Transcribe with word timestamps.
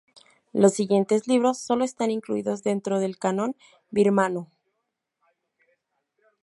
Los 0.51 0.73
siguientes 0.73 1.27
libros 1.27 1.59
sólo 1.59 1.83
están 1.83 2.09
incluidos 2.09 2.63
dentro 2.63 2.99
del 2.99 3.19
Canon 3.19 3.55
birmano. 3.91 4.47